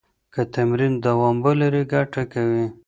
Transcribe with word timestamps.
که 0.33 0.41
تمرین 0.53 0.93
دوام 1.05 1.35
ولري، 1.45 1.83
ګټه 1.93 2.23
کوي. 2.33 2.65